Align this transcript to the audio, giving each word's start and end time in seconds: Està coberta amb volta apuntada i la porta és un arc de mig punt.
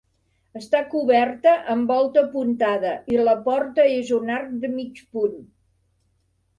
Està 0.59 0.79
coberta 0.93 1.53
amb 1.75 1.93
volta 1.93 2.25
apuntada 2.29 2.95
i 3.17 3.23
la 3.31 3.39
porta 3.51 3.89
és 4.01 4.13
un 4.21 4.35
arc 4.41 4.59
de 4.67 4.77
mig 4.77 5.07
punt. 5.15 5.41